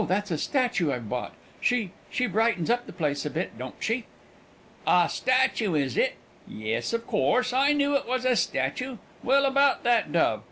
[0.07, 1.35] that's a statue I've bought.
[1.59, 4.05] She she brightens up the place a bit, don't she?"
[4.87, 6.15] "A statue, is it?
[6.47, 8.97] Yes, of course; I knew it was a statue.
[9.21, 10.39] Well, about that dove.